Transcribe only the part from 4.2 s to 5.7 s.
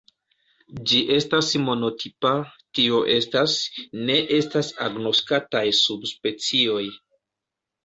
estas agnoskataj